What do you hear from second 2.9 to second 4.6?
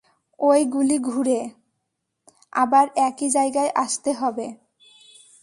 একই জায়গায় আসতে হবে।